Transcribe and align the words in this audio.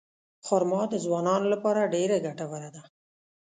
خرما 0.45 0.81
د 0.89 0.93
ځوانانو 1.05 1.47
لپاره 1.53 1.91
ډېره 1.95 2.17
ګټوره 2.25 2.69
ده. 2.75 2.81